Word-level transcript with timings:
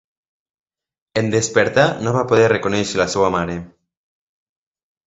En 1.21 1.29
despertar, 1.35 1.85
no 2.07 2.15
va 2.17 2.25
poder 2.33 2.49
reconèixer 2.55 3.03
la 3.05 3.09
seva 3.19 3.31
mare. 3.39 3.63